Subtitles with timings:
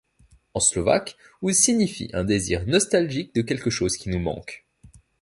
[0.55, 4.65] En slovaque, ou signifient un désir nostalgique de quelque chose qui nous manque.